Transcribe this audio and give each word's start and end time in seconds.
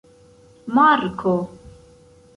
marko 0.75 1.35